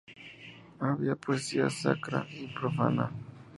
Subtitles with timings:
[0.79, 3.11] Había poesía sacra y profana.